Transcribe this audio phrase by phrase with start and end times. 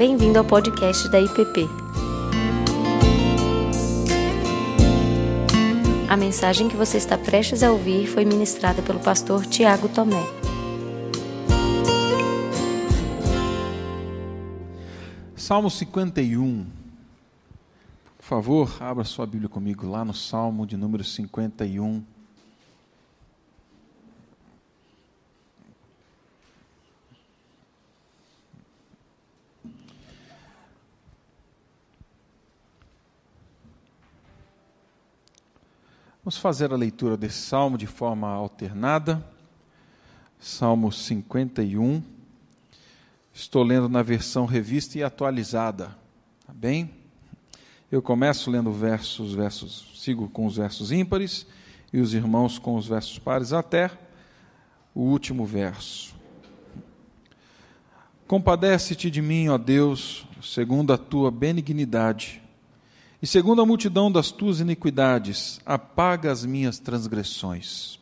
[0.00, 1.68] Bem-vindo ao podcast da IPP.
[6.08, 10.24] A mensagem que você está prestes a ouvir foi ministrada pelo pastor Tiago Tomé.
[15.36, 16.64] Salmo 51.
[18.16, 22.02] Por favor, abra sua Bíblia comigo lá no Salmo de número 51.
[36.30, 39.20] Vamos fazer a leitura desse salmo de forma alternada.
[40.38, 42.00] Salmo 51.
[43.34, 45.86] Estou lendo na versão revista e atualizada.
[46.46, 46.88] Tá bem?
[47.90, 51.48] Eu começo lendo versos, versos, sigo com os versos ímpares
[51.92, 53.90] e os irmãos com os versos pares até
[54.94, 56.14] o último verso.
[58.28, 62.40] Compadece-te de mim, ó Deus, segundo a tua benignidade
[63.22, 67.98] e segundo a multidão das tuas iniquidades, apaga as minhas transgressões.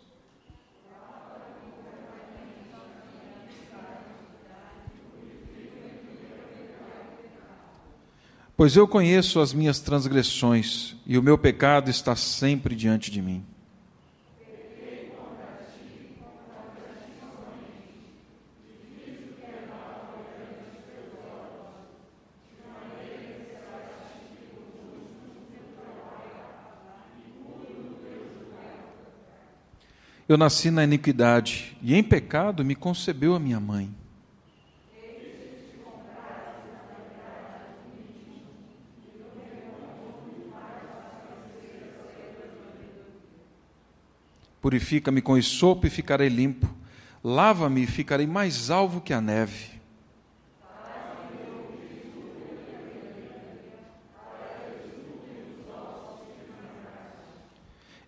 [8.56, 13.44] Pois eu conheço as minhas transgressões, e o meu pecado está sempre diante de mim.
[30.28, 33.90] Eu nasci na iniquidade, e em pecado me concebeu a minha mãe.
[44.60, 46.68] Purifica-me com sopo e ficarei limpo.
[47.24, 49.77] Lava-me e ficarei mais alvo que a neve.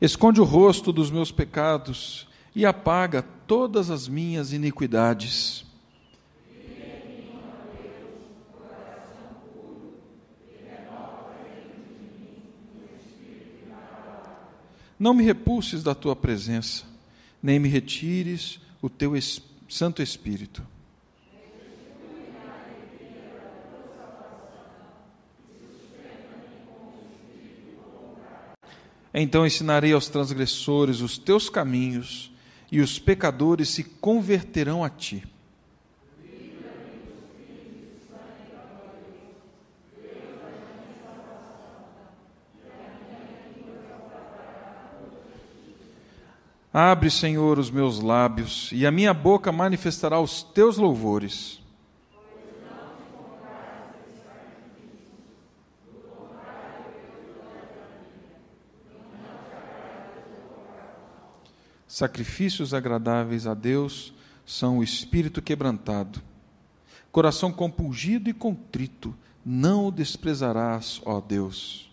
[0.01, 5.65] Esconde o rosto dos meus pecados e apaga todas as minhas iniquidades.
[14.99, 16.85] Não me repulses da tua presença,
[17.43, 19.13] nem me retires o teu
[19.69, 20.63] Santo Espírito.
[29.13, 32.31] Então ensinarei aos transgressores os teus caminhos,
[32.73, 35.25] e os pecadores se converterão a ti.
[46.73, 51.61] Abre, Senhor, os meus lábios, e a minha boca manifestará os teus louvores.
[62.01, 64.15] Sacrifícios agradáveis a Deus
[64.47, 66.23] são o espírito quebrantado.
[67.13, 71.91] Coração compungido e contrito, não o desprezarás, ó Deus.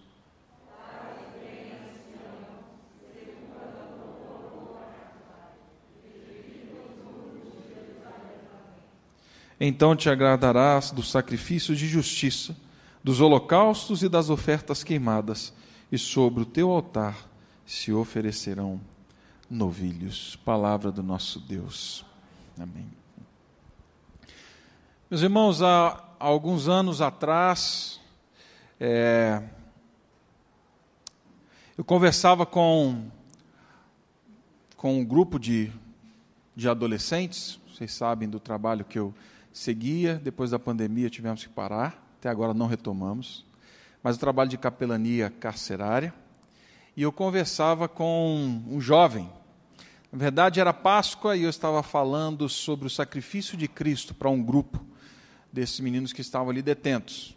[9.59, 12.55] Então te agradarás dos sacrifícios de justiça,
[13.03, 15.53] dos holocaustos e das ofertas queimadas,
[15.91, 17.29] e sobre o teu altar
[17.65, 18.79] se oferecerão
[19.49, 20.35] novilhos.
[20.37, 22.05] Palavra do nosso Deus.
[22.59, 22.87] Amém.
[25.09, 27.99] Meus irmãos, há alguns anos atrás,
[28.79, 29.41] é,
[31.77, 33.05] eu conversava com,
[34.75, 35.71] com um grupo de,
[36.55, 39.13] de adolescentes, vocês sabem do trabalho que eu
[39.53, 43.45] seguia, depois da pandemia tivemos que parar, até agora não retomamos,
[44.03, 46.13] mas o trabalho de capelania carcerária,
[46.97, 49.29] e eu conversava com um jovem
[50.11, 54.41] na verdade, era Páscoa e eu estava falando sobre o sacrifício de Cristo para um
[54.41, 54.83] grupo
[55.51, 57.35] desses meninos que estavam ali detentos.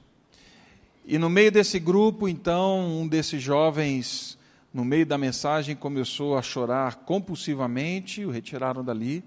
[1.05, 4.39] E no meio desse grupo, então, um desses jovens,
[4.73, 9.25] no meio da mensagem, começou a chorar compulsivamente, o retiraram dali.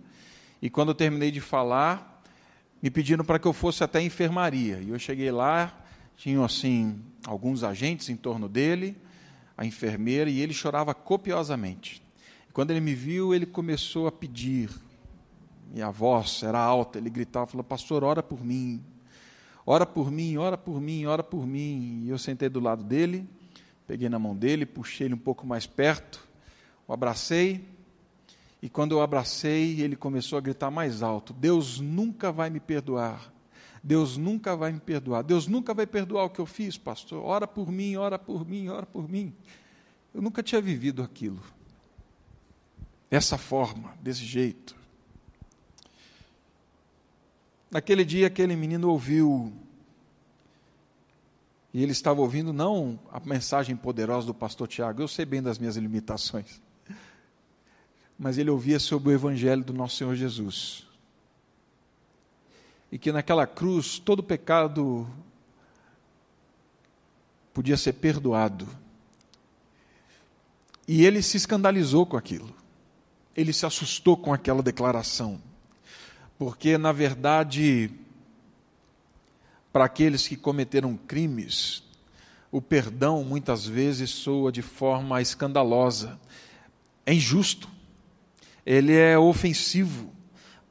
[0.61, 2.23] E quando eu terminei de falar,
[2.81, 4.79] me pediram para que eu fosse até a enfermaria.
[4.79, 5.77] E eu cheguei lá,
[6.15, 8.95] tinham assim alguns agentes em torno dele,
[9.57, 12.02] a enfermeira, e ele chorava copiosamente.
[12.53, 14.69] Quando ele me viu, ele começou a pedir.
[15.73, 18.83] E a voz era alta, ele gritava, falou: "Pastor, ora por mim.
[19.65, 22.03] Ora por mim, ora por mim, ora por mim".
[22.05, 23.27] E eu sentei do lado dele,
[23.87, 26.27] peguei na mão dele, puxei ele um pouco mais perto,
[26.87, 27.67] o abracei.
[28.61, 33.33] E quando eu abracei, ele começou a gritar mais alto: Deus nunca vai me perdoar.
[33.83, 35.23] Deus nunca vai me perdoar.
[35.23, 37.25] Deus nunca vai perdoar o que eu fiz, pastor.
[37.25, 39.33] Ora por mim, ora por mim, ora por mim.
[40.13, 41.41] Eu nunca tinha vivido aquilo.
[43.13, 44.75] Dessa forma, desse jeito.
[47.69, 49.53] Naquele dia, aquele menino ouviu,
[51.71, 55.59] e ele estava ouvindo não a mensagem poderosa do pastor Tiago, eu sei bem das
[55.59, 56.59] minhas limitações,
[58.17, 60.87] mas ele ouvia sobre o evangelho do nosso Senhor Jesus.
[62.91, 65.07] E que naquela cruz todo pecado
[67.53, 68.67] podia ser perdoado.
[70.87, 72.62] E ele se escandalizou com aquilo.
[73.35, 75.41] Ele se assustou com aquela declaração
[76.37, 77.89] porque, na verdade,
[79.71, 81.83] para aqueles que cometeram crimes,
[82.51, 86.19] o perdão muitas vezes soa de forma escandalosa,
[87.05, 87.69] é injusto,
[88.65, 90.11] ele é ofensivo,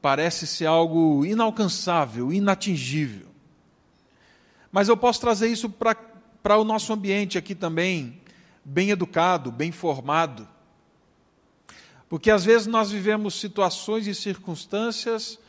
[0.01, 3.27] parece ser algo inalcançável, inatingível.
[4.71, 8.21] Mas eu posso trazer isso para o nosso ambiente aqui também,
[8.63, 10.47] bem educado, bem formado.
[12.13, 15.39] Porque às vezes nós vivemos situações e circunstâncias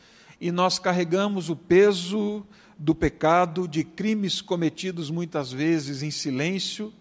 [0.41, 2.43] e nós carregamos o peso
[2.75, 6.91] do pecado, de crimes cometidos muitas vezes em silêncio,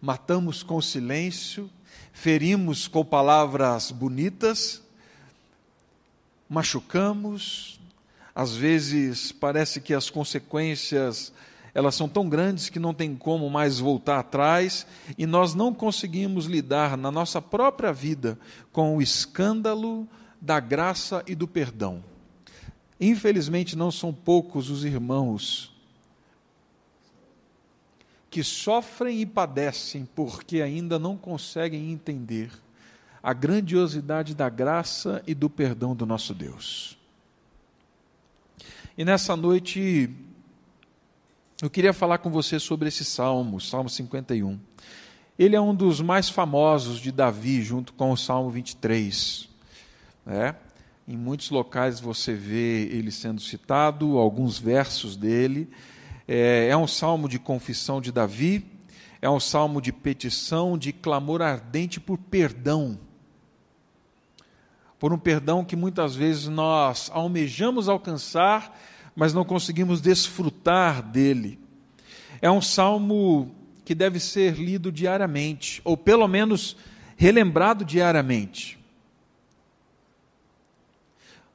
[0.00, 1.68] matamos com silêncio,
[2.14, 4.82] ferimos com palavras bonitas,
[6.48, 7.78] machucamos,
[8.34, 11.30] às vezes parece que as consequências
[11.74, 14.86] elas são tão grandes que não tem como mais voltar atrás
[15.18, 18.38] e nós não conseguimos lidar na nossa própria vida
[18.72, 20.08] com o escândalo
[20.40, 22.02] da graça e do perdão.
[23.00, 25.74] Infelizmente, não são poucos os irmãos
[28.30, 32.50] que sofrem e padecem porque ainda não conseguem entender
[33.22, 36.96] a grandiosidade da graça e do perdão do nosso Deus.
[38.96, 40.10] E nessa noite,
[41.64, 44.60] eu queria falar com você sobre esse salmo, Salmo 51.
[45.38, 49.48] Ele é um dos mais famosos de Davi, junto com o Salmo 23.
[50.26, 50.56] Né?
[51.08, 55.70] Em muitos locais você vê ele sendo citado, alguns versos dele.
[56.28, 58.70] É, é um salmo de confissão de Davi,
[59.22, 62.98] é um salmo de petição, de clamor ardente por perdão.
[64.98, 68.78] Por um perdão que muitas vezes nós almejamos alcançar,
[69.14, 71.58] mas não conseguimos desfrutar dele.
[72.40, 76.76] É um salmo que deve ser lido diariamente, ou pelo menos
[77.16, 78.78] relembrado diariamente.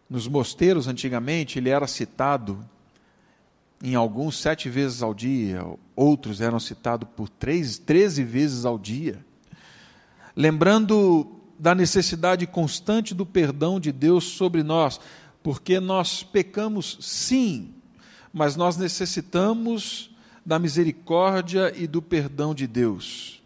[0.09, 2.65] Nos mosteiros, antigamente, ele era citado
[3.81, 5.65] em alguns sete vezes ao dia,
[5.95, 9.23] outros eram citados por três, treze vezes ao dia.
[10.35, 14.99] Lembrando da necessidade constante do perdão de Deus sobre nós,
[15.49, 17.73] porque nós pecamos sim,
[18.31, 20.11] mas nós necessitamos
[20.45, 23.41] da misericórdia e do perdão de Deus.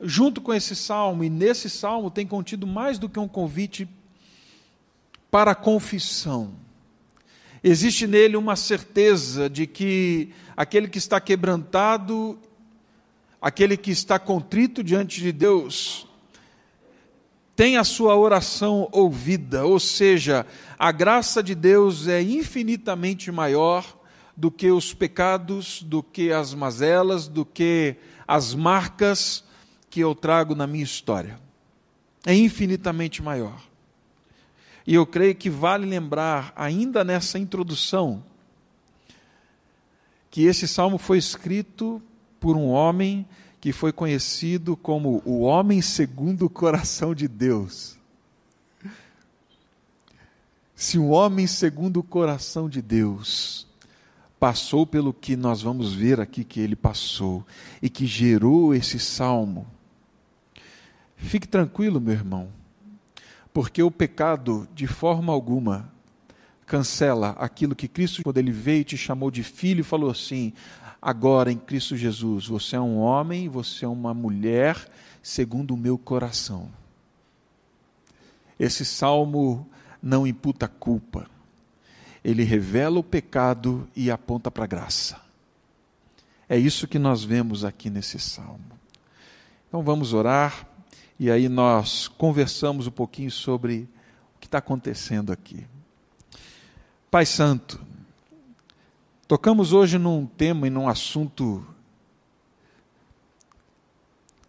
[0.00, 3.88] Junto com esse salmo, e nesse salmo tem contido mais do que um convite
[5.32, 6.54] para a confissão.
[7.60, 12.38] Existe nele uma certeza de que aquele que está quebrantado,
[13.42, 16.06] aquele que está contrito diante de Deus,
[17.56, 20.44] tem a sua oração ouvida, ou seja,
[20.78, 23.96] a graça de Deus é infinitamente maior
[24.36, 27.96] do que os pecados, do que as mazelas, do que
[28.26, 29.44] as marcas
[29.88, 31.38] que eu trago na minha história.
[32.26, 33.62] É infinitamente maior.
[34.86, 38.22] E eu creio que vale lembrar, ainda nessa introdução,
[40.30, 42.02] que esse salmo foi escrito
[42.40, 43.24] por um homem
[43.64, 47.96] que foi conhecido como o homem segundo o coração de Deus.
[50.76, 53.66] Se um homem segundo o coração de Deus
[54.38, 57.42] passou pelo que nós vamos ver aqui que ele passou
[57.80, 59.66] e que gerou esse salmo,
[61.16, 62.50] fique tranquilo, meu irmão
[63.50, 65.90] porque o pecado, de forma alguma,
[66.66, 70.52] cancela aquilo que Cristo, quando ele veio e te chamou de filho, falou assim:
[71.04, 74.90] agora em Cristo Jesus, você é um homem, você é uma mulher,
[75.22, 76.70] segundo o meu coração.
[78.58, 79.68] Esse salmo
[80.02, 81.28] não imputa culpa,
[82.24, 85.20] ele revela o pecado e aponta para a graça.
[86.48, 88.64] É isso que nós vemos aqui nesse salmo.
[89.68, 90.66] Então vamos orar
[91.20, 93.86] e aí nós conversamos um pouquinho sobre
[94.36, 95.66] o que está acontecendo aqui.
[97.10, 97.78] Pai Santo,
[99.26, 101.64] tocamos hoje num tema e num assunto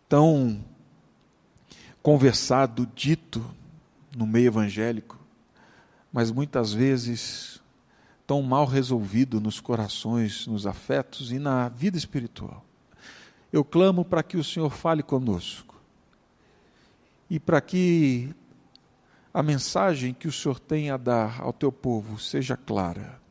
[0.08, 0.64] tão
[2.02, 3.44] conversado, dito
[4.16, 5.18] no meio evangélico,
[6.12, 7.62] mas muitas vezes
[8.28, 12.64] tão mal resolvido nos corações, nos afetos e na vida espiritual.
[13.52, 15.76] Eu clamo para que o Senhor fale conosco
[17.30, 18.34] e para que
[19.34, 23.25] a mensagem que o Senhor tem a dar ao teu povo seja clara.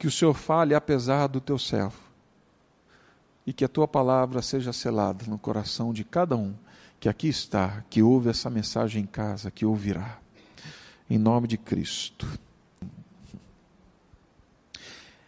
[0.00, 2.00] Que o Senhor fale apesar do teu servo
[3.46, 6.54] e que a tua palavra seja selada no coração de cada um
[6.98, 10.16] que aqui está, que ouve essa mensagem em casa, que ouvirá.
[11.08, 12.26] Em nome de Cristo.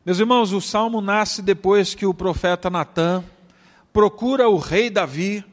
[0.07, 3.23] Meus irmãos, o salmo nasce depois que o profeta Natan
[3.93, 5.45] procura o rei Davi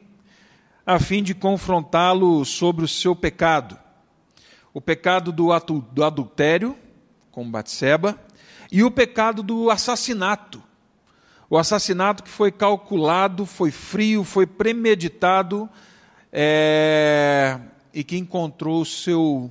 [0.86, 3.78] a fim de confrontá-lo sobre o seu pecado.
[4.72, 5.50] O pecado do,
[5.92, 6.74] do adultério
[7.30, 8.18] com Batseba
[8.70, 10.62] e o pecado do assassinato.
[11.48, 15.68] O assassinato que foi calculado, foi frio, foi premeditado
[16.32, 17.58] é,
[17.92, 19.50] e que encontrou seu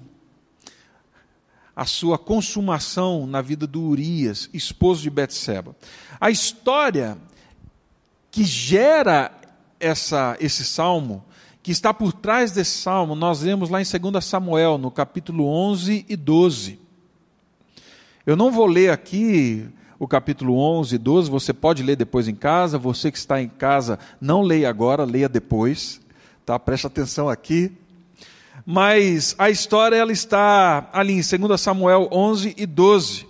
[1.76, 5.74] a sua consumação na vida do Urias, esposo de Betseba.
[6.20, 7.18] A história
[8.30, 9.32] que gera
[9.80, 11.24] essa, esse salmo,
[11.64, 16.06] que está por trás desse salmo, nós vemos lá em 2 Samuel, no capítulo 11
[16.10, 16.89] e 12.
[18.30, 19.68] Eu não vou ler aqui
[19.98, 23.50] o capítulo 11 e 12, você pode ler depois em casa, você que está em
[23.50, 26.00] casa, não leia agora, leia depois,
[26.46, 26.60] tá?
[26.60, 27.76] Preste atenção aqui
[28.64, 33.26] mas a história ela está ali em 2 Samuel 11 e 12.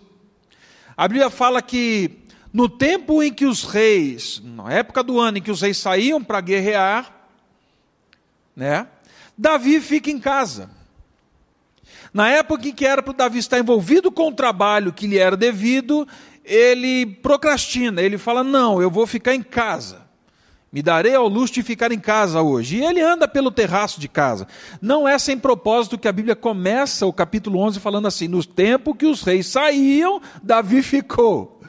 [0.97, 2.19] A Bíblia fala que
[2.51, 6.21] no tempo em que os reis, na época do ano em que os reis saíam
[6.21, 7.09] para guerrear,
[8.53, 8.85] né,
[9.37, 10.69] Davi fica em casa.
[12.13, 15.17] Na época em que era para o Davi estar envolvido com o trabalho que lhe
[15.17, 16.07] era devido,
[16.43, 20.09] ele procrastina, ele fala: Não, eu vou ficar em casa.
[20.71, 22.77] Me darei ao luxo de ficar em casa hoje.
[22.77, 24.47] E ele anda pelo terraço de casa.
[24.79, 28.93] Não é sem propósito que a Bíblia começa o capítulo 11 falando assim: No tempo
[28.93, 31.59] que os reis saíam, Davi ficou.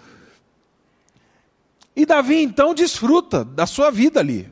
[1.96, 4.48] E Davi então desfruta da sua vida ali.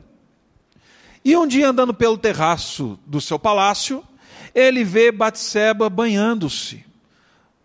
[1.23, 4.03] E um dia andando pelo terraço do seu palácio,
[4.53, 6.85] ele vê Batseba banhando-se.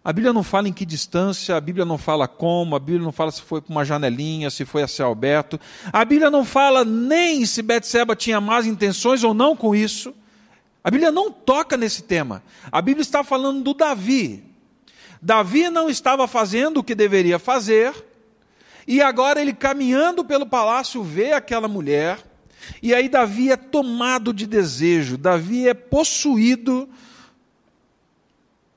[0.04, 3.12] A Bíblia não fala em que distância, a Bíblia não fala como, a Bíblia não
[3.12, 5.58] fala se foi por uma janelinha, se foi a céu aberto.
[5.90, 10.14] A Bíblia não fala nem se Betseba tinha más intenções ou não com isso.
[10.82, 12.42] A Bíblia não toca nesse tema.
[12.70, 14.44] A Bíblia está falando do Davi.
[15.22, 17.94] Davi não estava fazendo o que deveria fazer,
[18.86, 22.18] e agora ele caminhando pelo palácio vê aquela mulher,
[22.82, 26.88] e aí Davi é tomado de desejo, Davi é possuído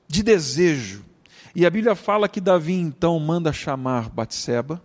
[0.06, 1.04] de desejo.
[1.54, 4.82] E a Bíblia fala que Davi então manda chamar Batseba.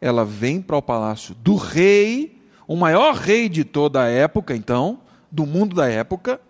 [0.00, 5.00] Ela vem para o palácio do rei, o maior rei de toda a época, então,
[5.30, 6.40] do mundo da época.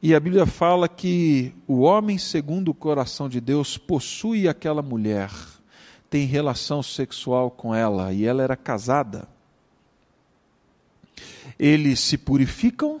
[0.00, 5.30] E a Bíblia fala que o homem, segundo o coração de Deus, possui aquela mulher,
[6.08, 9.28] tem relação sexual com ela, e ela era casada.
[11.62, 13.00] Eles se purificam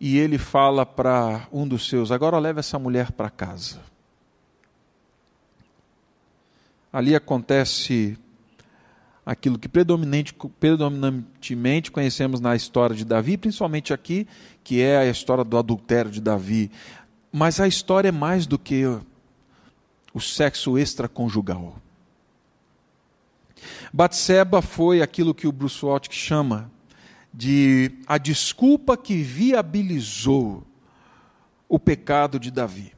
[0.00, 3.82] e ele fala para um dos seus: agora leve essa mulher para casa.
[6.90, 8.16] Ali acontece
[9.26, 14.26] aquilo que predominantemente conhecemos na história de Davi, principalmente aqui,
[14.62, 16.70] que é a história do adultério de Davi.
[17.30, 18.84] Mas a história é mais do que
[20.14, 21.83] o sexo extraconjugal.
[23.96, 26.68] Batseba foi aquilo que o Bruce Waltke chama
[27.32, 30.64] de a desculpa que viabilizou
[31.68, 32.92] o pecado de Davi.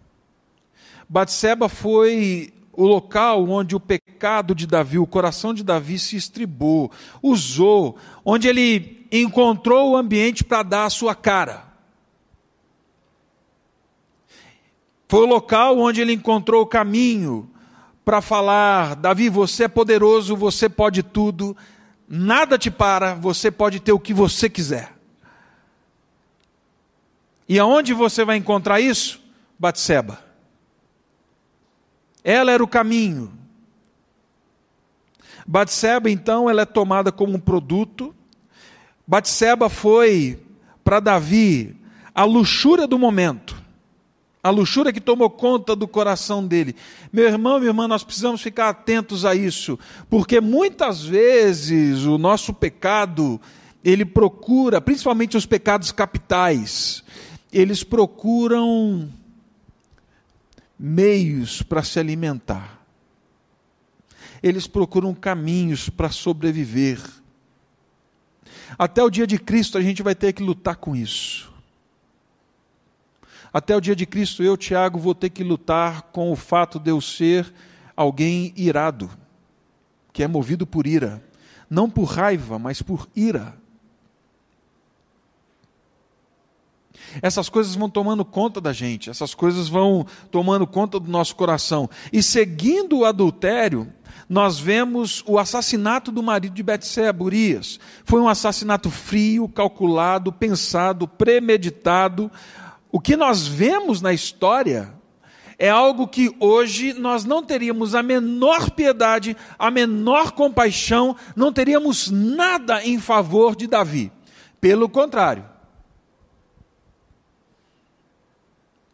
[1.07, 6.91] Batseba foi o local onde o pecado de Davi, o coração de Davi se estribou,
[7.23, 11.75] usou, onde ele encontrou o ambiente para dar a sua cara.
[15.07, 17.51] Foi o local onde ele encontrou o caminho
[18.07, 21.57] para falar: Davi, você é poderoso, você pode tudo,
[22.09, 24.95] nada te para, você pode ter o que você quiser.
[27.49, 29.21] E aonde você vai encontrar isso?
[29.59, 30.21] Batseba.
[32.23, 33.33] Ela era o caminho.
[35.45, 38.15] Batseba, então, ela é tomada como um produto.
[39.07, 40.41] Batseba foi
[40.83, 41.77] para Davi
[42.15, 43.66] a luxúria do momento
[44.47, 46.77] a luxúria que tomou conta do coração dele.
[47.13, 49.77] Meu irmão, minha irmã, nós precisamos ficar atentos a isso,
[50.09, 53.41] porque muitas vezes o nosso pecado,
[53.83, 57.03] ele procura, principalmente os pecados capitais,
[57.53, 59.13] eles procuram
[60.79, 62.81] meios para se alimentar.
[64.41, 67.01] Eles procuram caminhos para sobreviver.
[68.79, 71.56] Até o dia de Cristo a gente vai ter que lutar com isso.
[73.57, 76.91] Até o dia de Cristo, eu, Tiago, vou ter que lutar com o fato de
[76.91, 77.51] eu ser
[77.97, 79.09] alguém irado,
[80.13, 81.25] que é movido por ira.
[81.71, 83.57] Não por raiva, mas por ira.
[87.23, 91.89] Essas coisas vão tomando conta da gente, essas coisas vão tomando conta do nosso coração.
[92.13, 93.91] E seguindo o adultério,
[94.29, 97.81] nós vemos o assassinato do marido de Betseba, Urias.
[98.05, 102.31] Foi um assassinato frio, calculado, pensado, premeditado.
[102.97, 104.91] O que nós vemos na história
[105.59, 112.11] é algo que hoje nós não teríamos a menor piedade, a menor compaixão, não teríamos
[112.11, 114.11] nada em favor de Davi.
[114.59, 115.45] Pelo contrário,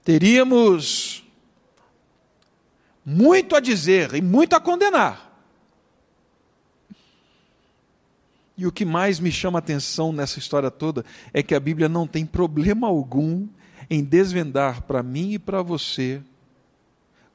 [0.02, 1.24] teríamos
[3.06, 5.32] muito a dizer e muito a condenar.
[8.58, 11.88] E o que mais me chama a atenção nessa história toda é que a Bíblia
[11.88, 13.46] não tem problema algum
[13.92, 16.22] em desvendar para mim e para você,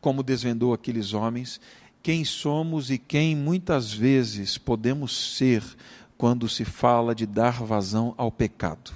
[0.01, 1.61] como desvendou aqueles homens,
[2.01, 5.63] quem somos e quem muitas vezes podemos ser
[6.17, 8.91] quando se fala de dar vazão ao pecado.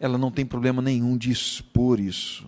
[0.00, 2.46] Ela não tem problema nenhum de expor isso.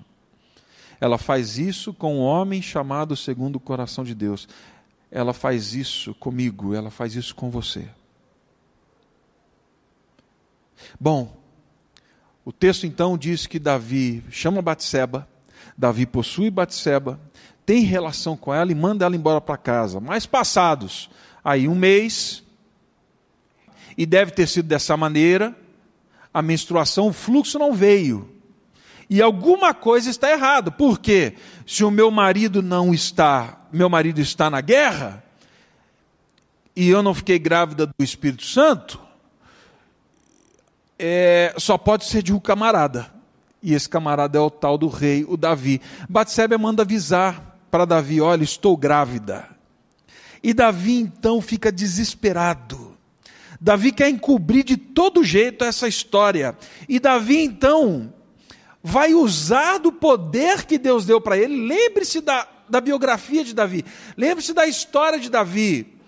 [0.98, 4.48] Ela faz isso com um homem chamado segundo o coração de Deus.
[5.10, 7.86] Ela faz isso comigo, ela faz isso com você.
[10.98, 11.39] Bom,
[12.44, 15.28] o texto então diz que Davi chama Batseba,
[15.76, 17.20] Davi possui Batseba,
[17.64, 20.00] tem relação com ela e manda ela embora para casa.
[20.00, 21.10] Mas passados
[21.44, 22.42] aí um mês,
[23.96, 25.54] e deve ter sido dessa maneira,
[26.32, 28.30] a menstruação, o fluxo não veio.
[29.08, 30.70] E alguma coisa está errada.
[30.70, 31.34] Por quê?
[31.66, 35.22] Se o meu marido não está, meu marido está na guerra,
[36.74, 39.00] e eu não fiquei grávida do Espírito Santo,
[41.00, 43.10] é, só pode ser de um camarada.
[43.62, 45.80] E esse camarada é o tal do rei, o Davi.
[46.08, 49.48] Batseba manda avisar para Davi: olha, estou grávida.
[50.42, 52.96] E Davi então fica desesperado.
[53.58, 56.56] Davi quer encobrir de todo jeito essa história.
[56.88, 58.12] E Davi então
[58.82, 61.66] vai usar do poder que Deus deu para ele.
[61.66, 63.84] Lembre-se da, da biografia de Davi,
[64.16, 65.99] lembre-se da história de Davi.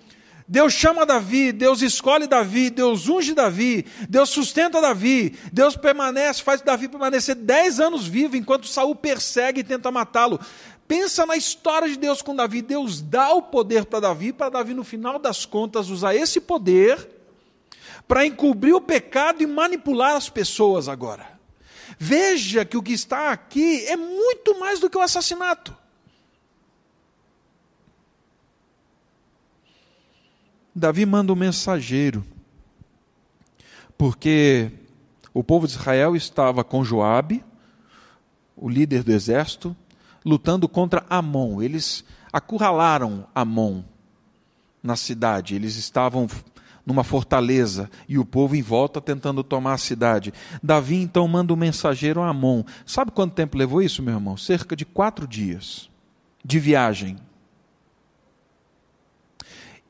[0.53, 6.61] Deus chama Davi, Deus escolhe Davi, Deus unge Davi, Deus sustenta Davi, Deus permanece, faz
[6.61, 10.39] Davi permanecer dez anos vivo enquanto Saul persegue e tenta matá-lo.
[10.87, 12.61] Pensa na história de Deus com Davi.
[12.61, 17.09] Deus dá o poder para Davi, para Davi, no final das contas, usar esse poder
[18.07, 21.27] para encobrir o pecado e manipular as pessoas agora.
[21.99, 25.75] Veja que o que está aqui é muito mais do que o assassinato.
[30.75, 32.25] Davi manda um mensageiro,
[33.97, 34.71] porque
[35.35, 37.45] o povo de Israel estava com Joabe,
[38.57, 39.77] o líder do exército,
[40.25, 41.61] lutando contra Amon.
[41.61, 43.83] Eles acurralaram Amon
[44.83, 45.55] na cidade.
[45.55, 46.29] Eles estavam
[46.85, 50.33] numa fortaleza e o povo em volta tentando tomar a cidade.
[50.63, 52.65] Davi então manda um mensageiro a Amon.
[52.85, 54.37] Sabe quanto tempo levou isso, meu irmão?
[54.37, 55.91] Cerca de quatro dias
[56.45, 57.17] de viagem.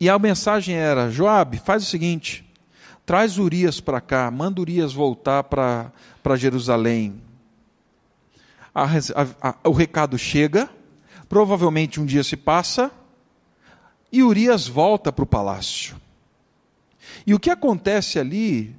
[0.02, 2.44] E a mensagem era: Joabe, faz o seguinte,
[3.06, 5.92] traz Urias para cá, manda Urias voltar para
[6.36, 7.22] Jerusalém.
[8.74, 10.68] A, a, a, o recado chega,
[11.28, 12.90] provavelmente um dia se passa,
[14.10, 15.94] e Urias volta para o palácio.
[17.24, 18.74] E o que acontece ali,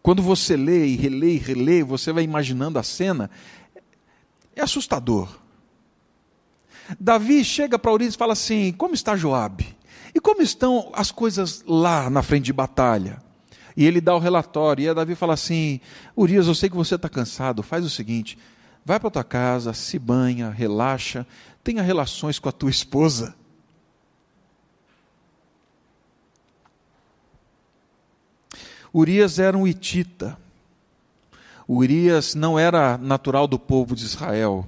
[0.00, 3.28] quando você lê e relê e relê, você vai imaginando a cena,
[4.54, 5.40] é assustador.
[6.98, 9.76] Davi chega para Urias e fala assim: Como está Joabe?
[10.14, 13.22] E como estão as coisas lá na frente de batalha?
[13.76, 15.80] E ele dá o relatório, e a Davi fala assim:
[16.16, 18.36] Urias, eu sei que você está cansado, faz o seguinte,
[18.84, 21.26] vai para tua casa, se banha, relaxa,
[21.62, 23.34] tenha relações com a tua esposa.
[28.92, 30.36] Urias era um hitita.
[31.68, 34.66] Urias não era natural do povo de Israel.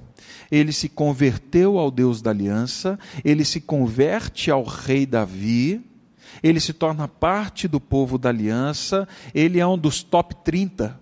[0.53, 5.83] Ele se converteu ao Deus da aliança, ele se converte ao rei Davi,
[6.43, 11.01] ele se torna parte do povo da aliança, ele é um dos top 30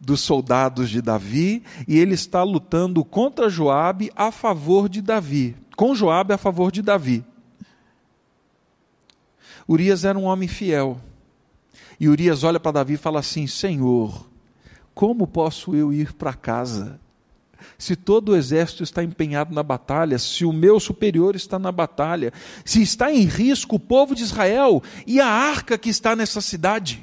[0.00, 5.94] dos soldados de Davi e ele está lutando contra Joabe a favor de Davi, com
[5.94, 7.24] Joabe a favor de Davi.
[9.68, 11.00] Urias era um homem fiel.
[12.00, 14.28] E Urias olha para Davi e fala assim: Senhor,
[14.92, 17.00] como posso eu ir para casa?
[17.78, 22.32] Se todo o exército está empenhado na batalha, se o meu superior está na batalha,
[22.64, 27.02] se está em risco o povo de Israel e a arca que está nessa cidade.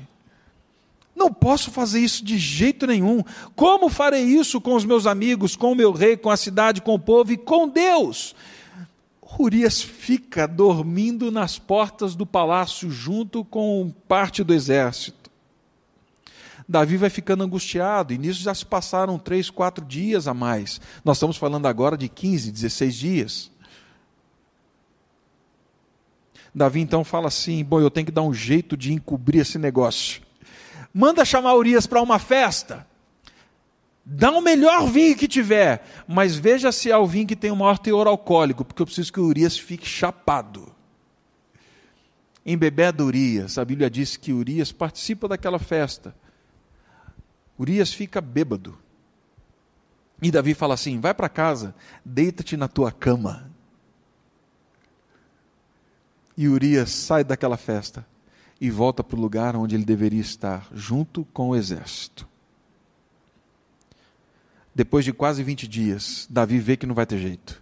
[1.16, 3.22] Não posso fazer isso de jeito nenhum.
[3.54, 6.94] Como farei isso com os meus amigos, com o meu rei, com a cidade, com
[6.94, 8.34] o povo e com Deus?
[9.38, 15.19] Urias fica dormindo nas portas do palácio junto com parte do exército.
[16.70, 20.80] Davi vai ficando angustiado, e nisso já se passaram três, quatro dias a mais.
[21.04, 23.52] Nós estamos falando agora de 15, 16 dias.
[26.54, 30.22] Davi então fala assim: Bom, eu tenho que dar um jeito de encobrir esse negócio
[30.94, 32.86] manda chamar Urias para uma festa.
[34.04, 37.56] Dá o melhor vinho que tiver, mas veja se é o vinho que tem o
[37.56, 40.74] maior teor alcoólico, porque eu preciso que Urias fique chapado.
[42.46, 46.16] Embebeda Urias, a Bíblia diz que Urias participa daquela festa.
[47.60, 48.78] Urias fica bêbado.
[50.22, 53.52] E Davi fala assim: vai para casa, deita-te na tua cama.
[56.38, 58.08] E Urias sai daquela festa
[58.62, 62.28] e volta para o lugar onde ele deveria estar, junto com o exército.
[64.74, 67.62] Depois de quase 20 dias, Davi vê que não vai ter jeito.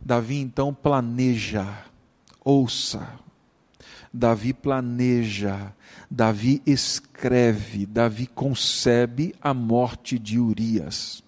[0.00, 1.84] Davi então planeja,
[2.44, 3.08] ouça.
[4.12, 5.74] Davi planeja,
[6.10, 11.22] Davi escreve, Davi concebe a morte de Urias.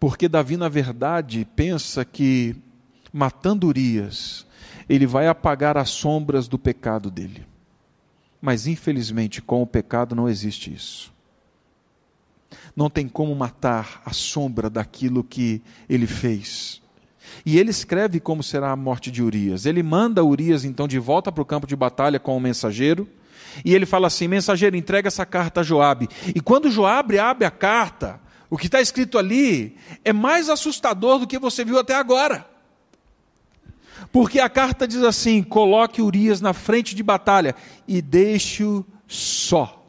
[0.00, 2.56] Porque Davi, na verdade, pensa que
[3.12, 4.46] matando Urias,
[4.88, 7.46] ele vai apagar as sombras do pecado dele.
[8.40, 11.12] Mas infelizmente, com o pecado não existe isso.
[12.74, 16.77] Não tem como matar a sombra daquilo que ele fez.
[17.48, 19.64] E ele escreve como será a morte de Urias.
[19.64, 23.08] Ele manda Urias então de volta para o campo de batalha com o mensageiro.
[23.64, 26.10] E ele fala assim: mensageiro, entrega essa carta a Joabe.
[26.34, 31.26] E quando Joabe abre a carta, o que está escrito ali é mais assustador do
[31.26, 32.46] que você viu até agora.
[34.12, 37.54] Porque a carta diz assim: coloque Urias na frente de batalha
[37.88, 39.82] e deixe-o só.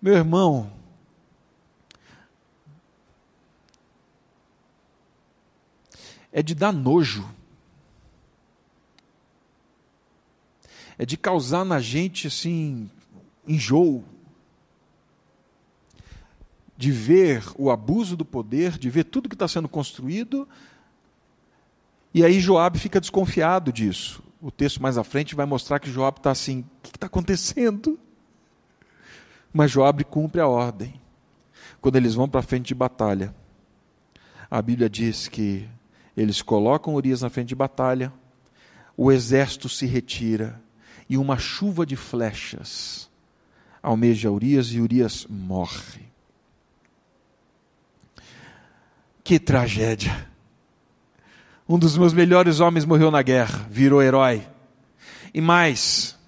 [0.00, 0.79] Meu irmão,
[6.32, 7.28] é de dar nojo,
[10.98, 12.90] é de causar na gente assim
[13.46, 14.04] enjoo
[16.80, 20.48] de ver o abuso do poder, de ver tudo que está sendo construído.
[22.14, 24.22] E aí Joab fica desconfiado disso.
[24.40, 28.00] O texto mais à frente vai mostrar que Joab está assim: o que está acontecendo?
[29.52, 30.98] Mas Joab cumpre a ordem.
[31.82, 33.34] Quando eles vão para a frente de batalha,
[34.50, 35.68] a Bíblia diz que
[36.16, 38.12] eles colocam Urias na frente de batalha,
[38.96, 40.60] o exército se retira
[41.08, 43.10] e uma chuva de flechas
[43.82, 46.10] almeja Urias e Urias morre.
[49.24, 50.28] Que tragédia.
[51.68, 54.46] Um dos meus melhores homens morreu na guerra, virou herói.
[55.32, 56.18] E mais,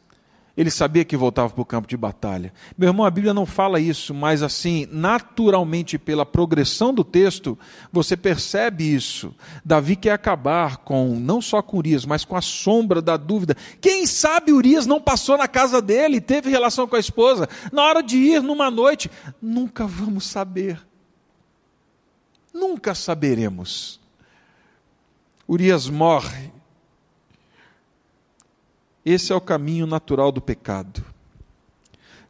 [0.56, 2.52] ele sabia que voltava para o campo de batalha.
[2.76, 7.58] Meu irmão, a Bíblia não fala isso, mas assim, naturalmente, pela progressão do texto,
[7.90, 9.34] você percebe isso.
[9.64, 13.56] Davi quer acabar com, não só com Urias, mas com a sombra da dúvida.
[13.80, 18.02] Quem sabe Urias não passou na casa dele, teve relação com a esposa, na hora
[18.02, 19.10] de ir numa noite?
[19.40, 20.78] Nunca vamos saber.
[22.52, 23.98] Nunca saberemos.
[25.48, 26.52] Urias morre.
[29.04, 31.04] Esse é o caminho natural do pecado.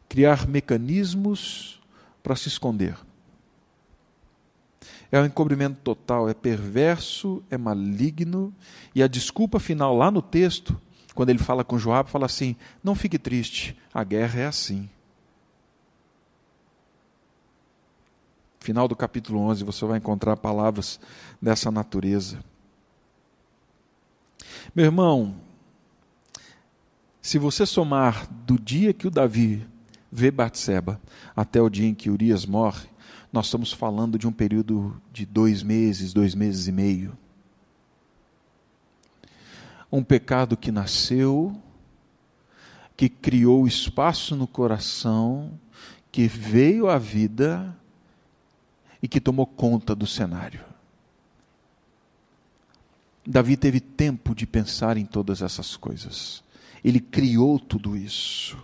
[0.09, 1.81] Criar mecanismos
[2.21, 2.97] para se esconder.
[5.11, 8.53] É um encobrimento total, é perverso, é maligno,
[8.95, 10.79] e a desculpa final lá no texto,
[11.13, 14.89] quando ele fala com Joab, fala assim: "Não fique triste, a guerra é assim".
[18.63, 20.99] final do capítulo 11, você vai encontrar palavras
[21.41, 22.39] dessa natureza.
[24.73, 25.35] Meu irmão,
[27.23, 29.65] se você somar do dia que o Davi
[30.11, 30.99] vê Batseba
[31.33, 32.89] até o dia em que Urias morre,
[33.31, 37.17] nós estamos falando de um período de dois meses, dois meses e meio.
[39.89, 41.55] Um pecado que nasceu,
[42.97, 45.57] que criou espaço no coração,
[46.11, 47.73] que veio à vida
[49.01, 50.59] e que tomou conta do cenário.
[53.25, 56.43] Davi teve tempo de pensar em todas essas coisas.
[56.83, 58.57] Ele criou tudo isso.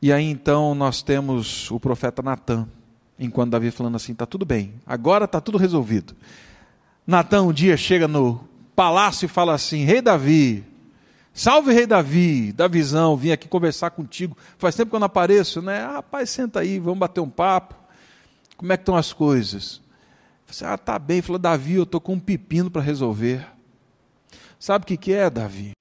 [0.00, 2.68] E aí então nós temos o profeta Natan,
[3.18, 6.14] enquanto Davi falando assim: está tudo bem, agora está tudo resolvido.
[7.06, 10.64] Natan um dia chega no palácio e fala assim: Rei Davi,
[11.36, 14.36] Salve Rei Davi, da visão, vim aqui conversar contigo.
[14.56, 15.80] Faz tempo que eu não apareço, né?
[15.80, 17.74] Ah, rapaz, senta aí, vamos bater um papo.
[18.56, 19.80] Como é que estão as coisas?
[20.46, 21.20] Você, ah, tá bem.
[21.20, 23.44] Falou, Davi, eu estou com um pepino para resolver.
[24.58, 25.72] Sabe o que, que é, Davi?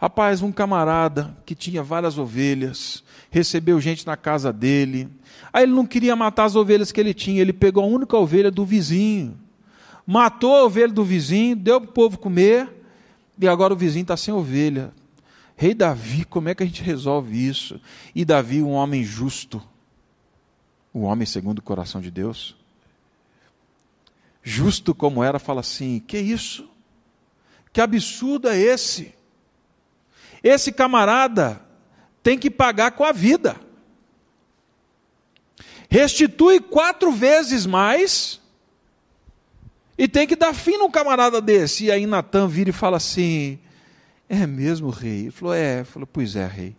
[0.00, 5.08] Rapaz, um camarada que tinha várias ovelhas, recebeu gente na casa dele.
[5.52, 8.50] Aí ele não queria matar as ovelhas que ele tinha, ele pegou a única ovelha
[8.50, 9.38] do vizinho,
[10.06, 12.66] matou a ovelha do vizinho, deu para o povo comer,
[13.38, 14.90] e agora o vizinho está sem ovelha.
[15.54, 17.78] Rei Davi, como é que a gente resolve isso?
[18.14, 19.62] E Davi, um homem justo,
[20.94, 22.56] um homem segundo o coração de Deus,
[24.42, 26.69] justo como era, fala assim: que isso?
[27.72, 29.14] Que absurdo é esse?
[30.42, 31.60] Esse camarada
[32.22, 33.60] tem que pagar com a vida.
[35.88, 38.40] Restitui quatro vezes mais
[39.98, 41.86] e tem que dar fim num camarada desse.
[41.86, 43.58] E aí Natan vira e fala assim:
[44.28, 45.22] É mesmo, rei?
[45.22, 45.76] Ele falou: É.
[45.76, 46.76] Ele falou: Pois é, rei.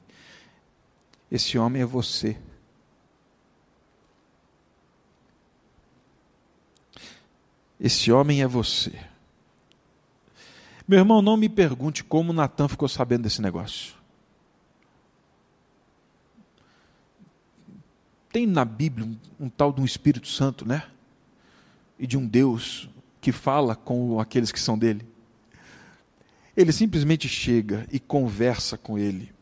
[1.31, 2.37] Esse homem é você.
[7.79, 9.10] Esse homem é você.
[10.91, 13.93] Meu irmão, não me pergunte como Natan ficou sabendo desse negócio.
[18.29, 20.83] Tem na Bíblia um, um, tal de um Espírito Santo, né?
[21.97, 22.89] E de um Deus
[23.21, 25.07] que fala com aqueles que são dele.
[26.57, 29.33] Ele simplesmente chega e conversa com ele.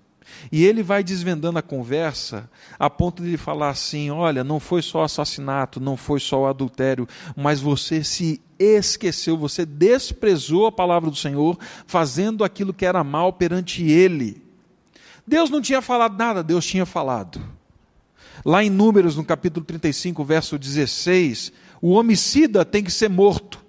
[0.51, 4.81] E ele vai desvendando a conversa a ponto de ele falar assim: olha, não foi
[4.81, 11.15] só assassinato, não foi só adultério, mas você se esqueceu, você desprezou a palavra do
[11.15, 14.41] Senhor, fazendo aquilo que era mal perante ele.
[15.25, 17.39] Deus não tinha falado nada, Deus tinha falado.
[18.43, 23.63] Lá em Números, no capítulo 35, verso 16, o homicida tem que ser morto.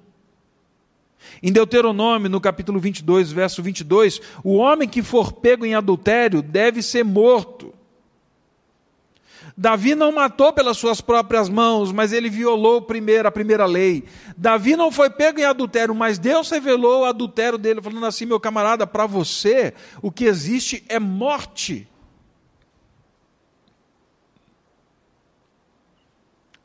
[1.43, 6.83] Em Deuteronômio, no capítulo 22, verso 22, o homem que for pego em adultério deve
[6.83, 7.73] ser morto.
[9.57, 14.05] Davi não matou pelas suas próprias mãos, mas ele violou primeiro a primeira lei.
[14.37, 18.41] Davi não foi pego em adultério, mas Deus revelou o adultério dele, falando assim: meu
[18.41, 21.87] camarada, para você o que existe é morte.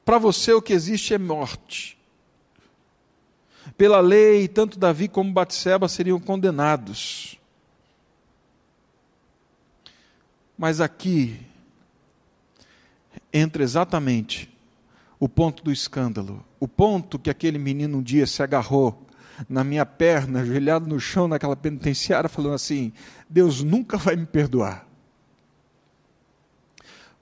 [0.04, 1.98] Para você o que existe é morte.
[3.78, 7.39] Pela lei, tanto Davi como Batseba seriam condenados.
[10.58, 11.39] Mas aqui
[13.34, 14.49] entra exatamente
[15.19, 19.06] o ponto do escândalo, o ponto que aquele menino um dia se agarrou
[19.49, 22.93] na minha perna, ajoelhado no chão naquela penitenciária, falando assim:
[23.30, 24.88] Deus nunca vai me perdoar.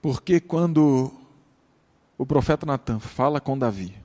[0.02, 1.12] Porque quando
[2.18, 3.96] o profeta Natan fala com Davi,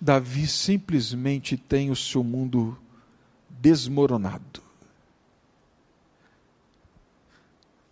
[0.00, 2.76] Davi simplesmente tem o seu mundo
[3.48, 4.62] desmoronado.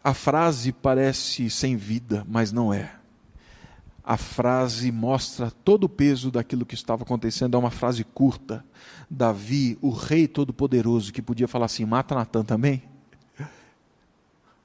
[0.04, 2.96] A frase parece sem vida, mas não é.
[4.04, 7.56] A frase mostra todo o peso daquilo que estava acontecendo.
[7.56, 8.64] É uma frase curta.
[9.08, 12.82] Davi, o rei todo-poderoso, que podia falar assim: mata Natan também.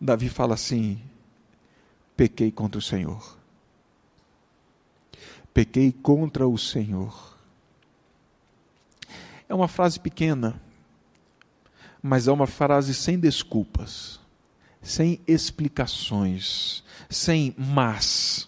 [0.01, 0.99] Davi fala assim:
[2.15, 3.36] pequei contra o Senhor.
[5.57, 7.35] Pequei contra o Senhor.
[9.49, 10.61] É uma frase pequena,
[11.99, 14.19] mas é uma frase sem desculpas,
[14.83, 18.47] sem explicações, sem mas.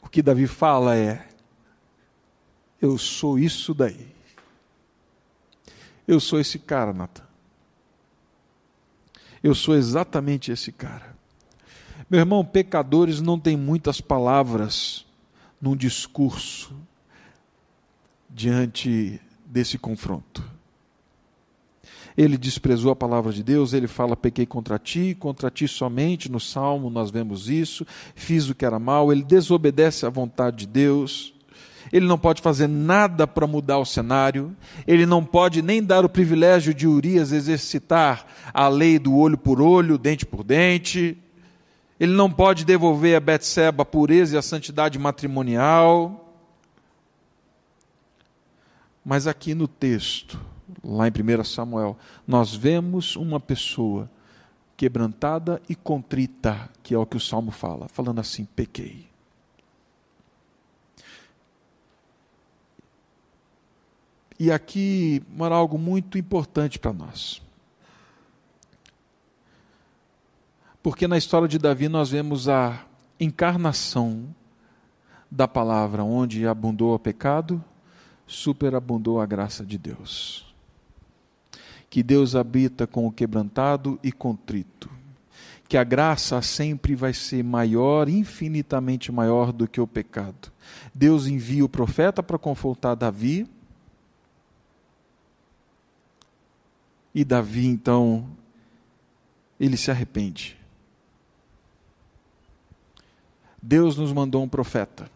[0.00, 1.28] O que Davi fala é:
[2.80, 4.10] eu sou isso daí.
[6.06, 7.28] Eu sou esse cara, Natan.
[9.42, 11.14] Eu sou exatamente esse cara.
[12.08, 15.06] Meu irmão, pecadores não têm muitas palavras
[15.60, 16.74] num discurso
[18.28, 20.42] diante desse confronto.
[22.16, 26.30] Ele desprezou a palavra de Deus, ele fala: pequei contra ti, contra ti somente.
[26.30, 27.86] No Salmo nós vemos isso.
[28.14, 29.12] Fiz o que era mal.
[29.12, 31.32] Ele desobedece à vontade de Deus.
[31.92, 34.54] Ele não pode fazer nada para mudar o cenário.
[34.84, 39.62] Ele não pode nem dar o privilégio de Urias exercitar a lei do olho por
[39.62, 41.16] olho, dente por dente.
[41.98, 46.32] Ele não pode devolver a Betseba a pureza e a santidade matrimonial.
[49.04, 50.38] Mas aqui no texto,
[50.84, 54.08] lá em 1 Samuel, nós vemos uma pessoa
[54.76, 59.08] quebrantada e contrita, que é o que o salmo fala, falando assim: pequei.
[64.38, 67.42] E aqui mora algo muito importante para nós.
[70.88, 72.82] Porque na história de Davi nós vemos a
[73.20, 74.34] encarnação
[75.30, 77.62] da palavra, onde abundou o pecado,
[78.26, 80.46] superabundou a graça de Deus.
[81.90, 84.88] Que Deus habita com o quebrantado e contrito.
[85.68, 90.50] Que a graça sempre vai ser maior, infinitamente maior do que o pecado.
[90.94, 93.46] Deus envia o profeta para confrontar Davi,
[97.14, 98.26] E Davi, então,
[99.60, 100.57] ele se arrepende.
[103.62, 105.10] Deus nos mandou um profeta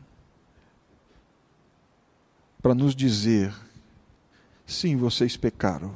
[2.61, 3.55] para nos dizer:
[4.67, 5.95] sim, vocês pecaram,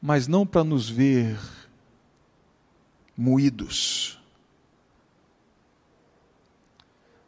[0.00, 1.38] mas não para nos ver
[3.16, 4.18] moídos,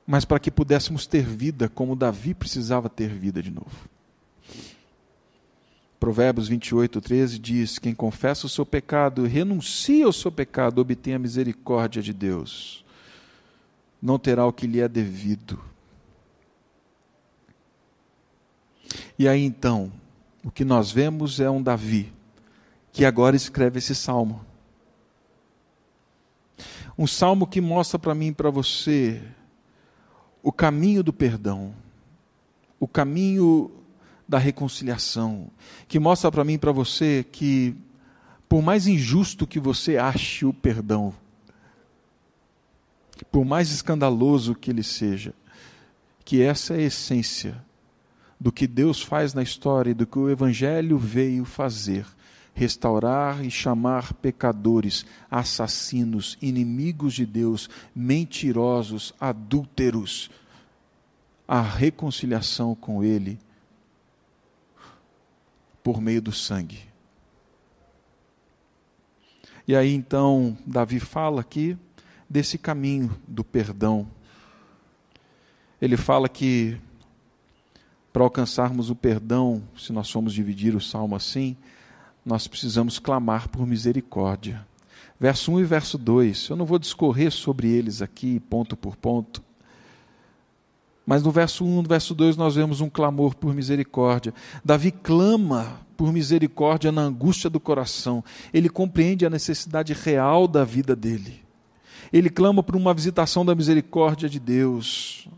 [0.07, 3.89] mas para que pudéssemos ter vida como Davi precisava ter vida de novo.
[6.01, 11.19] Provérbios 28, 13 diz: Quem confessa o seu pecado, renuncia ao seu pecado, obtém a
[11.19, 12.85] misericórdia de Deus,
[14.01, 15.61] não terá o que lhe é devido.
[19.19, 19.93] E aí então,
[20.43, 22.13] o que nós vemos é um Davi,
[22.93, 24.45] que agora escreve esse salmo.
[26.97, 29.23] Um salmo que mostra para mim e para você
[30.43, 31.75] o caminho do perdão,
[32.79, 33.71] o caminho
[34.27, 35.51] da reconciliação,
[35.87, 37.77] que mostra para mim e para você que,
[38.49, 41.13] por mais injusto que você ache o perdão,
[43.25, 45.35] por mais escandaloso que ele seja,
[46.25, 47.63] que essa é a essência
[48.39, 52.07] do que Deus faz na história e do que o Evangelho veio fazer
[52.61, 60.31] restaurar e chamar pecadores, assassinos, inimigos de Deus, mentirosos, adúlteros,
[61.47, 63.39] à reconciliação com Ele
[65.83, 66.81] por meio do sangue.
[69.67, 71.79] E aí então Davi fala aqui
[72.31, 74.07] desse caminho do perdão.
[75.83, 76.79] Ele fala que
[78.13, 81.57] para alcançarmos o perdão, se nós formos dividir o salmo assim,
[82.25, 84.65] nós precisamos clamar por misericórdia.
[85.19, 89.43] Verso 1 e verso 2, eu não vou discorrer sobre eles aqui, ponto por ponto,
[91.05, 94.33] mas no verso 1 e no verso 2 nós vemos um clamor por misericórdia.
[94.65, 98.25] Davi clama por misericórdia na angústia do coração.
[98.55, 101.50] Ele compreende a necessidade real da vida dele.
[102.13, 105.29] Ele clama por uma visitação da misericórdia de Deus.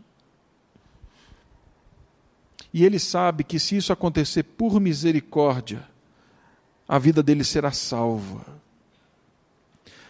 [2.73, 5.87] E ele sabe que se isso acontecer por misericórdia,
[6.87, 8.63] a vida dele será salva.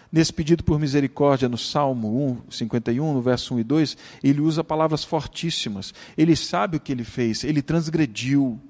[0.09, 4.63] Nesse pedido por misericórdia, no Salmo 1, 51, no verso 1 e 2, ele usa
[4.63, 5.93] palavras fortíssimas.
[6.15, 8.61] Ele sabe o que ele fez, ele transgrediu,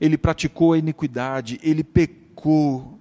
[0.00, 2.99] ele praticou a iniquidade, ele pecou.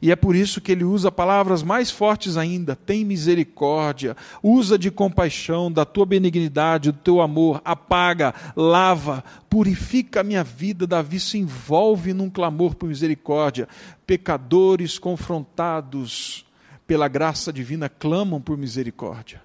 [0.00, 4.90] E é por isso que ele usa palavras mais fortes ainda: tem misericórdia, usa de
[4.90, 10.86] compaixão, da tua benignidade, do teu amor, apaga, lava, purifica a minha vida.
[10.86, 13.68] Davi se envolve num clamor por misericórdia.
[14.06, 16.44] Pecadores confrontados
[16.86, 19.42] pela graça divina clamam por misericórdia.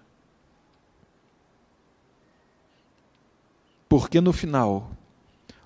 [3.88, 4.92] Porque no final,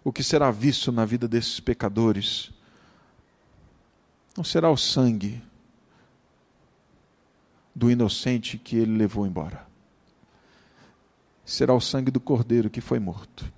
[0.03, 2.51] o que será visto na vida desses pecadores
[4.35, 5.41] não será o sangue
[7.75, 9.65] do inocente que ele levou embora.
[11.45, 13.51] Será o sangue do cordeiro que foi morto.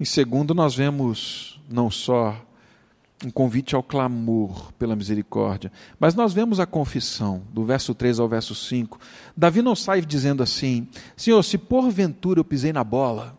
[0.00, 2.44] Em segundo, nós vemos não só
[3.24, 8.28] um convite ao clamor pela misericórdia, mas nós vemos a confissão, do verso 3 ao
[8.28, 8.98] verso 5.
[9.36, 13.37] Davi não sai dizendo assim: Senhor, se porventura eu pisei na bola,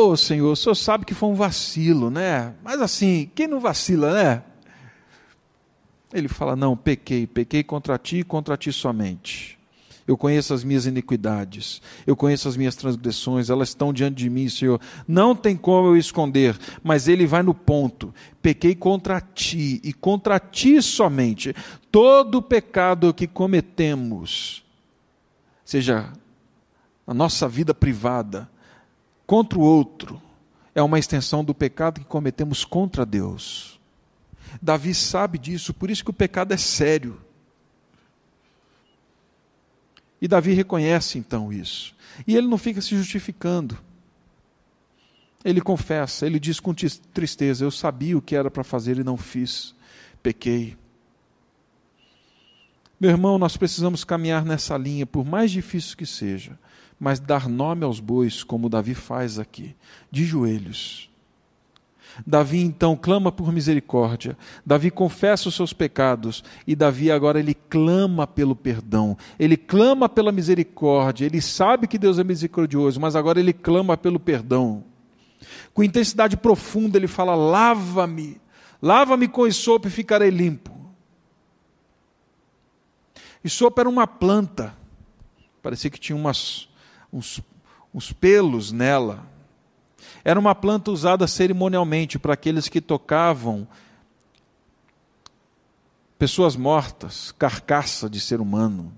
[0.00, 2.54] Pô, Senhor, o Senhor sabe que foi um vacilo, né?
[2.62, 4.44] Mas assim, quem não vacila, né?
[6.14, 9.58] Ele fala: Não, pequei, pequei contra ti e contra ti somente.
[10.06, 14.48] Eu conheço as minhas iniquidades, eu conheço as minhas transgressões, elas estão diante de mim,
[14.48, 14.80] Senhor.
[15.08, 20.38] Não tem como eu esconder, mas ele vai no ponto: pequei contra ti e contra
[20.38, 21.52] ti somente.
[21.90, 24.64] Todo pecado que cometemos,
[25.64, 26.12] seja
[27.04, 28.48] a nossa vida privada,
[29.28, 30.22] contra o outro
[30.74, 33.78] é uma extensão do pecado que cometemos contra Deus.
[34.62, 37.20] Davi sabe disso, por isso que o pecado é sério.
[40.18, 41.94] E Davi reconhece então isso.
[42.26, 43.78] E ele não fica se justificando.
[45.44, 46.74] Ele confessa, ele diz com
[47.12, 49.74] tristeza: Eu sabia o que era para fazer e não fiz,
[50.22, 50.74] pequei.
[52.98, 56.58] Meu irmão, nós precisamos caminhar nessa linha, por mais difícil que seja
[56.98, 59.74] mas dar nome aos bois, como Davi faz aqui,
[60.10, 61.08] de joelhos.
[62.26, 64.36] Davi então clama por misericórdia,
[64.66, 70.32] Davi confessa os seus pecados e Davi agora ele clama pelo perdão, ele clama pela
[70.32, 74.82] misericórdia, ele sabe que Deus é misericordioso, mas agora ele clama pelo perdão.
[75.72, 78.40] Com intensidade profunda ele fala: lava-me,
[78.82, 80.76] lava-me com sopa e ficarei limpo.
[83.44, 84.74] E sopa era uma planta,
[85.62, 86.68] parecia que tinha umas
[87.12, 89.26] uns pelos nela.
[90.24, 93.66] Era uma planta usada cerimonialmente para aqueles que tocavam
[96.18, 98.92] pessoas mortas, carcaça de ser humano.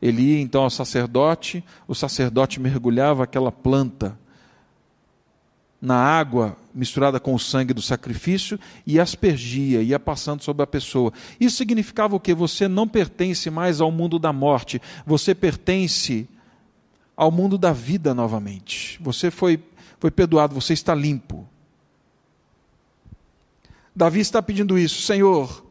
[0.00, 4.18] Ele ia então ao sacerdote, o sacerdote mergulhava aquela planta
[5.80, 11.12] na água misturada com o sangue do sacrifício e aspergia, ia passando sobre a pessoa.
[11.38, 12.34] Isso significava o que?
[12.34, 16.28] Você não pertence mais ao mundo da morte, você pertence
[17.20, 18.98] ao mundo da vida novamente.
[19.02, 19.62] Você foi,
[19.98, 21.46] foi perdoado, você está limpo.
[23.94, 25.62] Davi está pedindo isso, Senhor.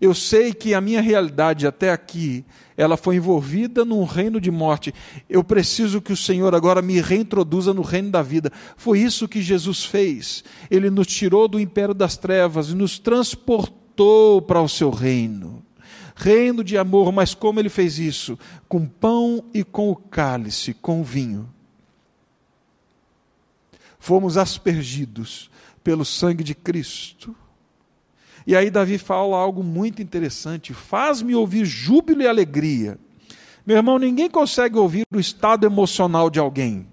[0.00, 2.44] Eu sei que a minha realidade até aqui
[2.76, 4.92] ela foi envolvida num reino de morte.
[5.30, 8.50] Eu preciso que o Senhor agora me reintroduza no reino da vida.
[8.76, 10.42] Foi isso que Jesus fez.
[10.68, 15.64] Ele nos tirou do império das trevas e nos transportou para o seu reino.
[16.16, 18.38] Reino de amor, mas como ele fez isso?
[18.68, 21.48] Com pão e com o cálice, com o vinho.
[23.98, 25.50] Fomos aspergidos
[25.84, 27.36] pelo sangue de Cristo
[28.46, 32.98] e aí Davi fala algo muito interessante: faz-me ouvir júbilo e alegria.
[33.66, 36.86] Meu irmão, ninguém consegue ouvir o estado emocional de alguém.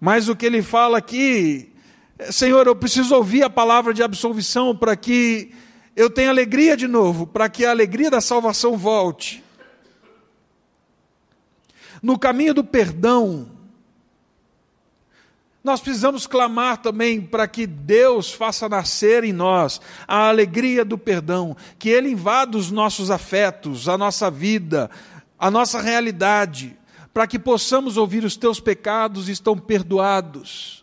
[0.00, 1.72] Mas o que ele fala aqui,
[2.30, 5.52] Senhor, eu preciso ouvir a palavra de absolvição para que
[6.00, 9.44] eu tenha alegria de novo, para que a alegria da salvação volte.
[12.02, 13.50] No caminho do perdão,
[15.62, 19.78] nós precisamos clamar também para que Deus faça nascer em nós
[20.08, 24.90] a alegria do perdão, que Ele invada os nossos afetos, a nossa vida,
[25.38, 26.78] a nossa realidade,
[27.12, 30.82] para que possamos ouvir os teus pecados estão perdoados.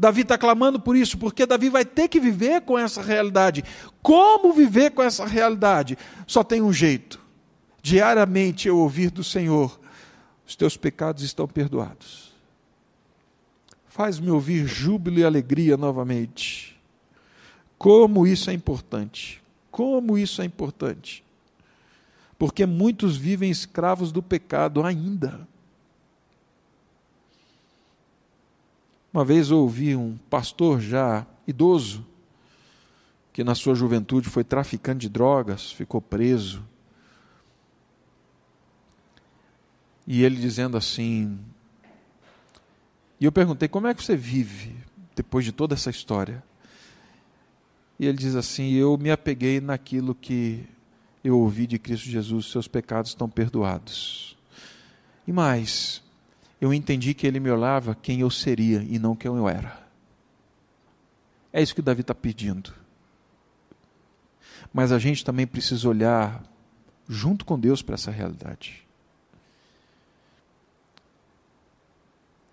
[0.00, 3.62] Davi está clamando por isso, porque Davi vai ter que viver com essa realidade.
[4.00, 5.98] Como viver com essa realidade?
[6.26, 7.20] Só tem um jeito:
[7.82, 9.78] diariamente eu ouvir do Senhor:
[10.46, 12.30] os teus pecados estão perdoados
[13.90, 16.80] Faz-me ouvir júbilo e alegria novamente.
[17.76, 19.42] Como isso é importante.
[19.70, 21.22] Como isso é importante.
[22.38, 25.46] Porque muitos vivem escravos do pecado ainda.
[29.12, 32.06] Uma vez ouvi um pastor já idoso,
[33.32, 36.62] que na sua juventude foi traficante de drogas, ficou preso.
[40.06, 41.38] E ele dizendo assim:
[43.20, 44.74] e eu perguntei: como é que você vive
[45.14, 46.42] depois de toda essa história?
[47.98, 50.64] E ele diz assim: eu me apeguei naquilo que
[51.22, 54.38] eu ouvi de Cristo Jesus, seus pecados estão perdoados.
[55.26, 56.02] E mais,
[56.60, 59.80] eu entendi que ele me olhava quem eu seria e não quem eu era.
[61.52, 62.72] É isso que Davi está pedindo.
[64.72, 66.42] Mas a gente também precisa olhar
[67.08, 68.86] junto com Deus para essa realidade.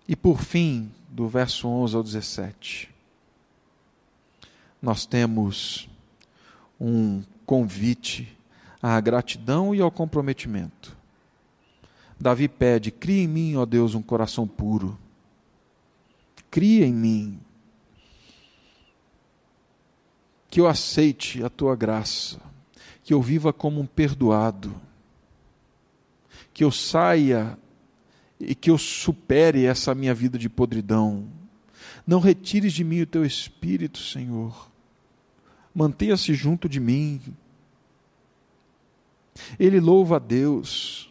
[0.08, 2.90] E por fim, do verso 11 ao 17,
[4.80, 5.88] nós temos
[6.80, 8.36] um convite
[8.82, 10.97] à gratidão e ao comprometimento.
[12.20, 14.98] Davi pede: cria em mim, ó Deus, um coração puro.
[16.50, 17.40] Cria em mim.
[20.50, 22.40] Que eu aceite a tua graça.
[23.04, 24.74] Que eu viva como um perdoado.
[26.52, 27.56] Que eu saia
[28.40, 31.28] e que eu supere essa minha vida de podridão.
[32.06, 34.70] Não retires de mim o teu espírito, Senhor.
[35.74, 37.20] Mantenha-se junto de mim.
[39.58, 41.07] Ele louva a Deus.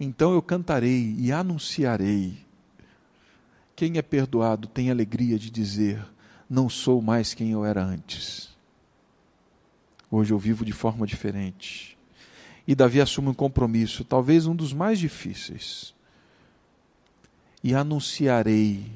[0.00, 2.46] Então eu cantarei e anunciarei.
[3.74, 6.04] Quem é perdoado tem alegria de dizer:
[6.48, 8.56] Não sou mais quem eu era antes.
[10.10, 11.98] Hoje eu vivo de forma diferente.
[12.66, 15.94] E Davi assume um compromisso, talvez um dos mais difíceis.
[17.62, 18.92] E anunciarei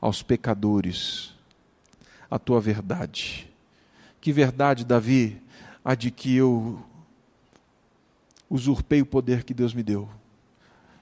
[0.00, 1.32] aos pecadores
[2.30, 3.50] a tua verdade.
[4.20, 5.40] Que verdade, Davi?
[5.84, 6.82] A de que eu
[8.48, 10.08] usurpei o poder que Deus me deu,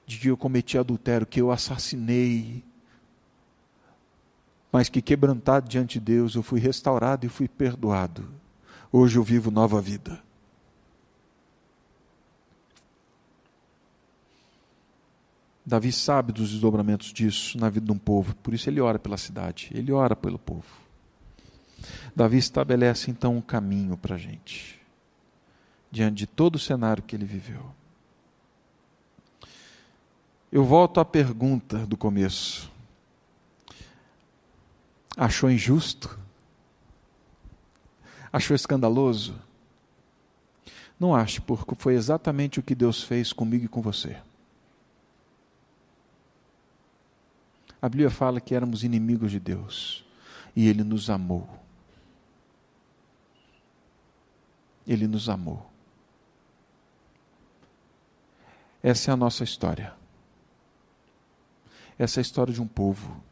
[0.05, 2.63] de que eu cometi adultério, que eu assassinei,
[4.71, 8.27] mas que quebrantado diante de Deus eu fui restaurado e fui perdoado.
[8.91, 10.21] Hoje eu vivo nova vida.
[15.65, 19.17] Davi sabe dos desdobramentos disso na vida de um povo, por isso ele ora pela
[19.17, 20.65] cidade, ele ora pelo povo.
[22.15, 24.79] Davi estabelece então um caminho para a gente,
[25.89, 27.63] diante de todo o cenário que ele viveu.
[30.53, 32.71] Eu volto à pergunta do começo.
[35.17, 36.15] Achou injusto?
[38.31, 39.33] Achou escandaloso?
[40.99, 44.15] Não acho, porque foi exatamente o que Deus fez comigo e com você.
[47.81, 50.05] A Bíblia fala que éramos inimigos de Deus
[50.55, 51.49] e Ele nos amou.
[54.85, 55.67] Ele nos amou.
[58.83, 60.02] Essa é a nossa história.
[62.03, 63.23] Essa é a história de um povo.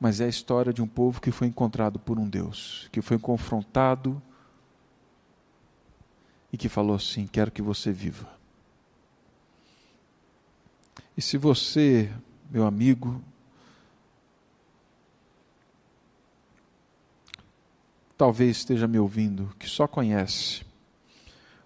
[0.00, 3.20] Mas é a história de um povo que foi encontrado por um Deus, que foi
[3.20, 4.20] confrontado
[6.52, 8.28] e que falou assim: Quero que você viva.
[11.16, 12.12] E se você,
[12.50, 13.22] meu amigo,
[18.18, 20.66] talvez esteja me ouvindo, que só conhece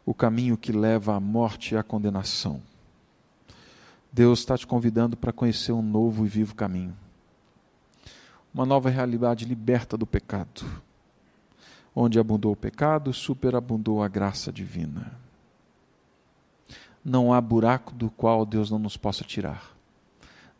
[0.04, 2.60] o caminho que leva à morte e à condenação,
[4.14, 6.96] Deus está te convidando para conhecer um novo e vivo caminho.
[8.54, 10.64] Uma nova realidade liberta do pecado.
[11.92, 15.18] Onde abundou o pecado, superabundou a graça divina.
[17.04, 19.74] Não há buraco do qual Deus não nos possa tirar.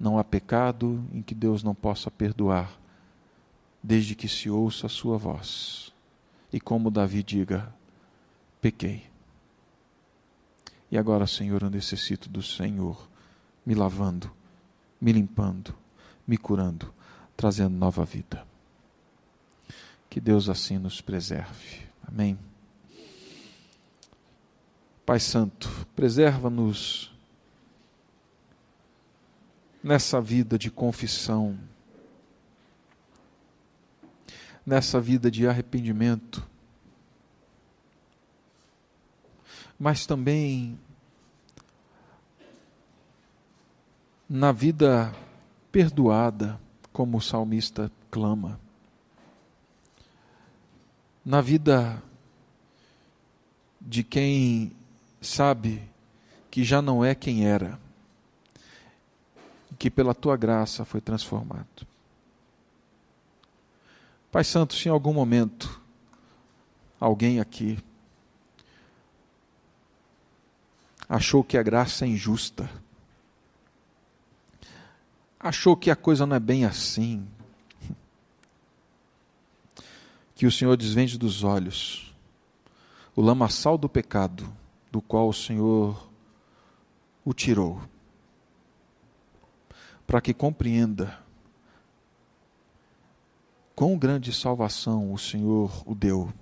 [0.00, 2.76] Não há pecado em que Deus não possa perdoar,
[3.80, 5.94] desde que se ouça a sua voz.
[6.52, 7.72] E como Davi diga:
[8.61, 9.05] pequei.
[10.90, 13.14] E agora, Senhor, eu necessito do Senhor
[13.65, 14.31] me lavando,
[15.01, 15.75] me limpando,
[16.27, 16.93] me curando,
[17.37, 18.47] trazendo nova vida.
[20.09, 21.83] Que Deus assim nos preserve.
[22.07, 22.39] Amém.
[25.05, 27.12] Pai Santo, preserva-nos
[29.83, 31.59] nessa vida de confissão,
[34.65, 36.47] nessa vida de arrependimento,
[39.79, 40.79] mas também
[44.29, 45.14] na vida
[45.70, 46.59] perdoada,
[46.93, 48.59] como o salmista clama,
[51.25, 52.03] na vida
[53.81, 54.72] de quem
[55.20, 55.83] sabe
[56.51, 57.79] que já não é quem era,
[59.79, 61.87] que pela tua graça foi transformado.
[64.31, 65.81] Pai Santo, se em algum momento
[66.99, 67.79] alguém aqui
[71.09, 72.68] achou que a graça é injusta,
[75.45, 77.28] achou que a coisa não é bem assim,
[80.34, 82.14] que o Senhor desvende dos olhos
[83.14, 84.51] o lamaçal do pecado,
[84.90, 86.11] do qual o Senhor
[87.22, 87.80] o tirou,
[90.07, 91.18] para que compreenda
[93.76, 96.32] quão grande salvação o Senhor o deu.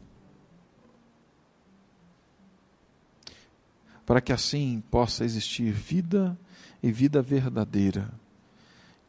[4.07, 6.39] Para que assim possa existir vida
[6.83, 8.22] e vida verdadeira